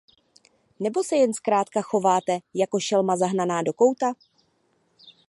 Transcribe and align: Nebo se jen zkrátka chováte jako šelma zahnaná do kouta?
Nebo 0.79 1.03
se 1.03 1.15
jen 1.15 1.33
zkrátka 1.33 1.81
chováte 1.81 2.39
jako 2.53 2.79
šelma 2.79 3.17
zahnaná 3.17 3.61
do 3.61 3.73
kouta? 3.73 4.13